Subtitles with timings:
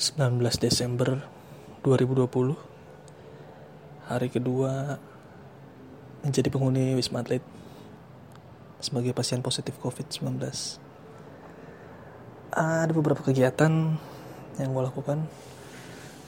[0.00, 1.20] 19 Desember
[1.84, 2.56] 2020
[4.08, 4.96] Hari kedua
[6.24, 7.44] menjadi penghuni Wisma Atlet
[8.80, 10.40] sebagai pasien positif COVID-19
[12.56, 14.00] Ada beberapa kegiatan
[14.56, 15.28] yang gue lakukan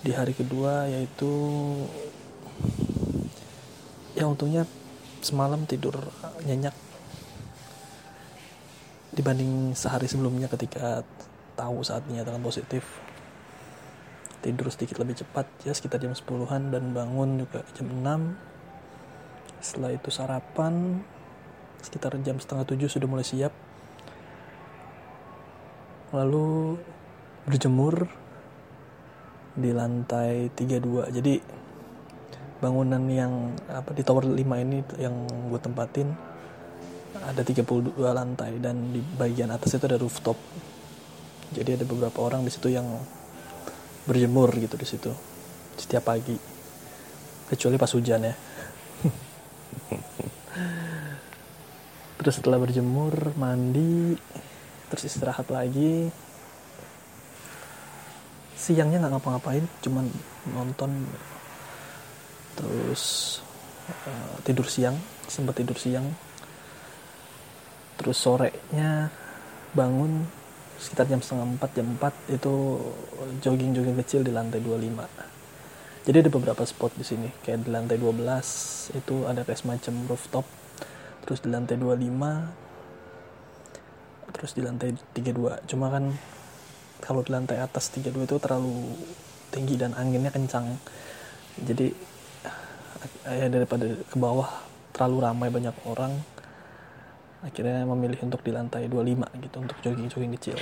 [0.05, 1.33] di hari kedua yaitu
[4.12, 4.69] ya untungnya
[5.25, 5.96] semalam tidur
[6.45, 6.77] nyenyak
[9.17, 11.01] dibanding sehari sebelumnya ketika
[11.57, 12.85] tahu saat dinyatakan positif
[14.45, 20.13] tidur sedikit lebih cepat ya sekitar jam 10-an dan bangun juga jam 6 setelah itu
[20.13, 21.01] sarapan
[21.81, 23.53] sekitar jam setengah tujuh sudah mulai siap.
[26.13, 26.77] Lalu
[27.49, 28.09] berjemur
[29.57, 31.40] di lantai 32 jadi
[32.61, 35.15] bangunan yang apa di tower 5 ini yang
[35.53, 36.12] gue tempatin
[37.20, 40.37] ada 32 lantai dan di bagian atas itu ada rooftop.
[41.55, 42.84] Jadi ada beberapa orang di situ yang
[44.05, 45.12] berjemur gitu di situ
[45.77, 46.36] setiap pagi.
[47.45, 48.34] Kecuali pas hujan ya.
[52.20, 54.17] Terus setelah berjemur mandi
[54.89, 56.09] terus istirahat lagi.
[58.56, 60.09] Siangnya nggak ngapa-ngapain cuman
[60.57, 61.05] nonton.
[62.57, 63.03] Terus
[64.09, 64.97] uh, tidur siang
[65.29, 66.09] sempat tidur siang.
[68.01, 69.12] Terus sorenya
[69.77, 70.25] bangun
[70.85, 72.77] sekitar jam setengah empat jam empat itu
[73.41, 77.97] jogging jogging kecil di lantai 25 jadi ada beberapa spot di sini kayak di lantai
[77.97, 80.45] 12 itu ada kayak semacam rooftop
[81.25, 86.13] terus di lantai 25 terus di lantai 32 cuma kan
[87.05, 88.97] kalau di lantai atas 32 itu terlalu
[89.53, 90.65] tinggi dan anginnya kencang.
[91.61, 91.93] Jadi
[93.29, 94.48] ya daripada ke bawah
[94.97, 96.17] terlalu ramai banyak orang
[97.45, 100.59] akhirnya memilih untuk di lantai 25 gitu untuk jogging-jogging kecil.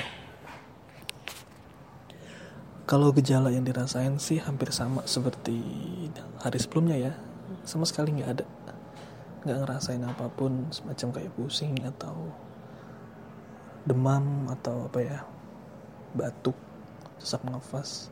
[2.83, 5.63] Kalau gejala yang dirasain sih hampir sama seperti
[6.43, 7.13] hari sebelumnya ya.
[7.63, 8.47] Sama sekali nggak ada.
[9.47, 12.35] Nggak ngerasain apa pun semacam kayak pusing atau
[13.87, 15.19] demam atau apa ya
[16.19, 16.59] batuk
[17.23, 18.11] sesak nafas.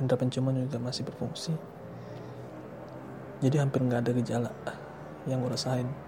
[0.00, 1.52] Indera penciuman juga masih berfungsi.
[3.44, 4.50] Jadi hampir nggak ada gejala
[5.28, 6.05] yang gue rasain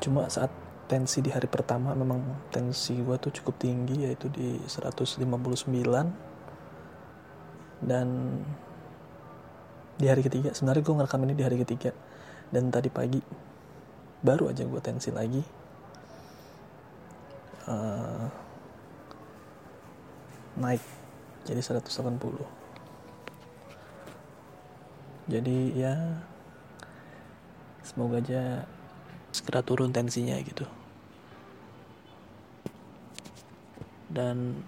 [0.00, 0.50] cuma saat
[0.88, 5.28] tensi di hari pertama memang tensi gue tuh cukup tinggi yaitu di 159
[7.84, 8.08] dan
[9.98, 11.92] di hari ketiga sebenarnya gue ngerekam ini di hari ketiga.
[12.48, 13.20] Dan tadi pagi
[14.24, 15.44] baru aja gue tensi lagi.
[17.68, 18.24] Uh,
[20.58, 20.82] naik
[21.46, 22.10] jadi 180
[25.30, 25.94] jadi ya
[27.86, 28.66] semoga aja
[29.32, 30.64] segera turun tensinya gitu.
[34.08, 34.64] Dan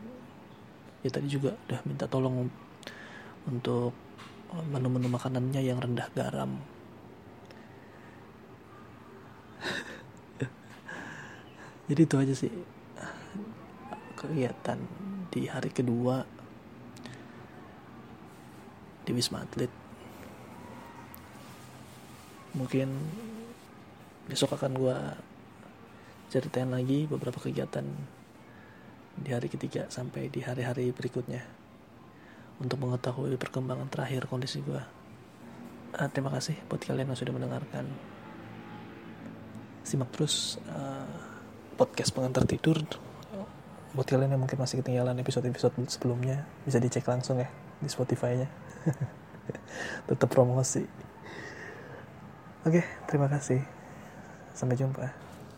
[1.00, 2.52] ya tadi juga udah minta tolong
[3.48, 3.96] untuk
[4.50, 6.60] menu-menu makanannya yang rendah garam.
[11.88, 12.52] Jadi itu aja sih
[14.20, 14.76] kegiatan
[15.32, 16.20] di hari kedua
[19.08, 19.72] di Wisma Atlet.
[22.52, 22.88] Mungkin
[24.30, 24.96] besok akan gue
[26.30, 27.82] ceritain lagi beberapa kegiatan
[29.18, 31.42] di hari ketiga sampai di hari-hari berikutnya
[32.62, 34.78] untuk mengetahui perkembangan terakhir kondisi gue.
[35.90, 37.90] Uh, terima kasih buat kalian yang sudah mendengarkan.
[39.82, 41.08] Simak terus uh,
[41.74, 42.78] podcast pengantar tidur.
[43.90, 47.50] Buat kalian yang mungkin masih ketinggalan episode-episode sebelumnya, bisa dicek langsung ya
[47.82, 48.46] di Spotify-nya.
[50.06, 50.86] Tetap promosi.
[52.62, 53.79] Oke, terima kasih.
[54.54, 55.29] Sampai jumpa.